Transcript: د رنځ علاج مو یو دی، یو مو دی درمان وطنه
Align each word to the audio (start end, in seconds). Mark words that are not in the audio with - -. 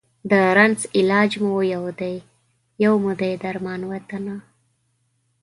د 0.29 0.31
رنځ 0.57 0.79
علاج 0.97 1.31
مو 1.43 1.55
یو 1.73 1.83
دی، 1.99 2.15
یو 2.83 2.93
مو 3.03 3.11
دی 3.21 3.33
درمان 3.43 3.81
وطنه 3.91 4.35